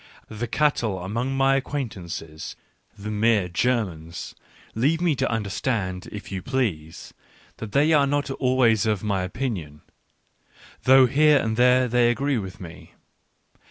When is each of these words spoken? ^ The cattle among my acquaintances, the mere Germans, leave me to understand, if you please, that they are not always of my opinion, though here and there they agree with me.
^ 0.31 0.39
The 0.39 0.47
cattle 0.47 0.97
among 1.03 1.37
my 1.37 1.57
acquaintances, 1.57 2.55
the 2.97 3.11
mere 3.11 3.47
Germans, 3.47 4.33
leave 4.73 4.99
me 4.99 5.15
to 5.17 5.29
understand, 5.29 6.09
if 6.11 6.31
you 6.31 6.41
please, 6.41 7.13
that 7.57 7.71
they 7.73 7.93
are 7.93 8.07
not 8.07 8.31
always 8.31 8.87
of 8.87 9.03
my 9.03 9.21
opinion, 9.21 9.81
though 10.85 11.05
here 11.05 11.37
and 11.37 11.55
there 11.55 11.87
they 11.87 12.09
agree 12.09 12.39
with 12.39 12.59
me. 12.59 12.95